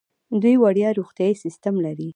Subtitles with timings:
[0.41, 2.09] دوی وړیا روغتیايي سیستم لري.